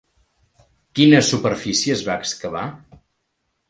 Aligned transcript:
Quina 1.01 1.21
superfície 1.29 1.97
es 1.99 2.05
va 2.11 2.19
excavar? 2.25 2.69